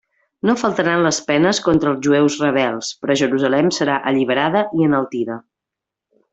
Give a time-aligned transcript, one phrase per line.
[0.49, 5.41] No faltaran les penes contra els jueus rebels, però Jerusalem serà alliberada i enaltida.